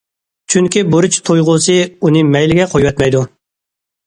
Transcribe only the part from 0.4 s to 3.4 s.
چۈنكى بۇرچ تۇيغۇسى ئۇنى مەيلىگە قويۇۋەتمەيدۇ.